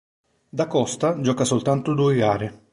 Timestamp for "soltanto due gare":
1.45-2.59